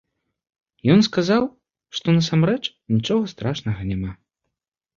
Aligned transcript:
Ён 0.93 1.03
сказаў, 1.07 1.45
што 1.99 2.17
насамрэч 2.17 2.73
нічога 2.97 3.23
страшнага 3.35 3.81
няма. 3.95 4.11